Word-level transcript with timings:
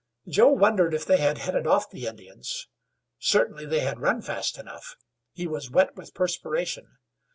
Joe 0.27 0.49
wondered 0.51 0.95
if 0.95 1.05
they 1.05 1.17
had 1.17 1.37
headed 1.37 1.67
off 1.67 1.91
the 1.91 2.07
Indians. 2.07 2.67
Certainly 3.19 3.67
they 3.67 3.81
had 3.81 3.99
run 3.99 4.23
fast 4.23 4.57
enough. 4.57 4.95
He 5.31 5.45
was 5.45 5.69
wet 5.69 5.95
with 5.95 6.15
perspiration. 6.15 6.97